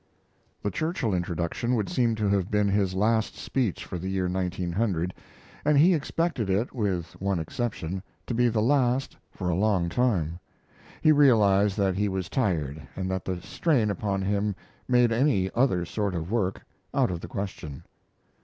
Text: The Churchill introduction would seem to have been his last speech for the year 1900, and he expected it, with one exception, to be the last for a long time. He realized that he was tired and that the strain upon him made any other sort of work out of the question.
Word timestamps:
The 0.63 0.71
Churchill 0.71 1.13
introduction 1.13 1.75
would 1.75 1.87
seem 1.87 2.15
to 2.15 2.27
have 2.27 2.49
been 2.49 2.67
his 2.69 2.95
last 2.95 3.35
speech 3.35 3.85
for 3.85 3.99
the 3.99 4.09
year 4.09 4.27
1900, 4.27 5.13
and 5.63 5.77
he 5.77 5.93
expected 5.93 6.49
it, 6.49 6.73
with 6.73 7.11
one 7.21 7.37
exception, 7.37 8.01
to 8.25 8.33
be 8.33 8.49
the 8.49 8.63
last 8.63 9.15
for 9.29 9.47
a 9.47 9.55
long 9.55 9.89
time. 9.89 10.39
He 11.03 11.11
realized 11.11 11.77
that 11.77 11.93
he 11.93 12.09
was 12.09 12.29
tired 12.29 12.81
and 12.95 13.11
that 13.11 13.25
the 13.25 13.43
strain 13.43 13.91
upon 13.91 14.23
him 14.23 14.55
made 14.87 15.11
any 15.11 15.51
other 15.53 15.85
sort 15.85 16.15
of 16.15 16.31
work 16.31 16.63
out 16.95 17.11
of 17.11 17.21
the 17.21 17.27
question. 17.27 17.83